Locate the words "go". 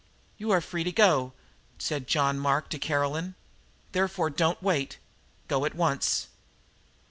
0.91-1.33, 5.47-5.63